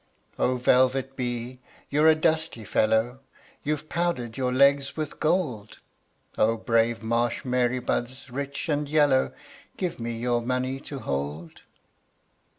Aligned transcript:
O 0.39 0.57
velvet 0.57 1.15
bee, 1.15 1.59
you're 1.91 2.07
a 2.07 2.15
dusty 2.15 2.63
fellow, 2.63 3.19
You've 3.61 3.87
powdered 3.87 4.35
your 4.35 4.51
legs 4.51 4.97
with 4.97 5.19
gold! 5.19 5.77
O 6.39 6.57
brave 6.57 7.03
marsh 7.03 7.45
marybuds, 7.45 8.31
rich 8.31 8.67
and 8.67 8.89
yellow, 8.89 9.31
Give 9.77 9.99
me 9.99 10.17
your 10.17 10.41
money 10.41 10.79
to 10.79 10.97
hold! 10.97 11.61